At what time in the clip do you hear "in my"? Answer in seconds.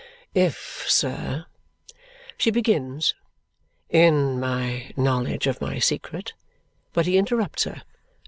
3.87-4.91